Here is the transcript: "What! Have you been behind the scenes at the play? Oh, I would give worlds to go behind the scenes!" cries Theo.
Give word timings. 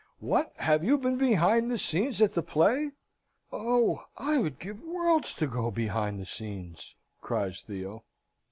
"What! 0.19 0.53
Have 0.57 0.83
you 0.83 0.97
been 0.97 1.19
behind 1.19 1.69
the 1.69 1.77
scenes 1.77 2.21
at 2.23 2.33
the 2.33 2.41
play? 2.41 2.89
Oh, 3.51 4.05
I 4.17 4.39
would 4.39 4.57
give 4.57 4.81
worlds 4.81 5.31
to 5.35 5.45
go 5.45 5.69
behind 5.69 6.19
the 6.19 6.25
scenes!" 6.25 6.95
cries 7.21 7.61
Theo. 7.61 8.03